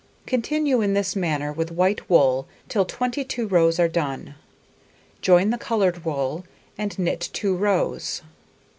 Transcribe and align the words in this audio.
Continue 0.25 0.81
in 0.81 0.95
this 0.95 1.15
manner 1.15 1.53
with 1.53 1.69
white 1.71 2.09
wool 2.09 2.47
till 2.67 2.85
22 2.85 3.45
rows 3.47 3.79
are 3.79 3.87
done. 3.87 4.33
Join 5.21 5.51
the 5.51 5.59
coloured 5.59 6.03
wool 6.05 6.43
and 6.75 6.97
knit 6.97 7.29
2 7.33 7.55
rows. 7.55 8.23